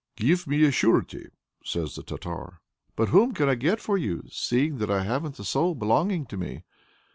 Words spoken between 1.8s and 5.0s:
the Tartar. "But whom can I get for you, seeing that